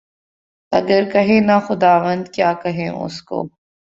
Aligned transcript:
اگر 0.71 1.01
کہیں 1.13 1.39
نہ 1.41 1.59
خداوند، 1.67 2.23
کیا 2.35 2.53
کہیں 2.63 2.89
اُس 2.89 3.21
کو؟ 3.21 3.39